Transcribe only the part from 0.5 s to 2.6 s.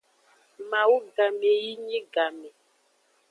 Mawu game yi nyi game.